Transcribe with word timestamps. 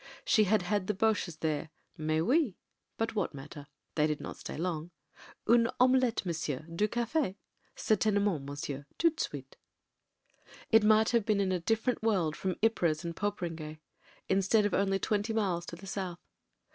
She 0.25 0.45
had 0.45 0.63
had 0.63 0.87
the 0.87 0.95
Boches 0.95 1.35
there— 1.37 1.69
"mais 2.09 2.23
oui"— 2.23 2.57
but 2.97 3.13
what 3.13 3.35
matter? 3.35 3.67
They 3.93 4.07
did 4.07 4.19
not 4.19 4.35
stay 4.37 4.57
long. 4.57 4.89
"Une 5.47 5.69
omelette, 5.79 6.25
monsieur; 6.25 6.61
du 6.75 6.87
cafe? 6.87 7.37
Certaine 7.75 8.15
ment, 8.23 8.43
monsieur. 8.45 8.87
Toute 8.97 9.17
de 9.17 9.23
suite." 9.23 9.57
It 10.71 10.83
might 10.83 11.09
have 11.11 11.23
been 11.23 11.39
in 11.39 11.51
a 11.51 11.59
different 11.59 12.01
world 12.01 12.35
from 12.35 12.55
Ypres 12.63 13.05
and 13.05 13.15
Poperinghe— 13.15 13.77
instead 14.27 14.65
of 14.65 14.73
only 14.73 14.97
twenty 14.97 15.33
miles 15.33 15.67
to 15.67 15.75
the 15.75 15.85
south. 15.85 16.17